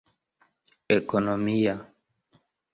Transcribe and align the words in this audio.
ekonomia 0.95 1.75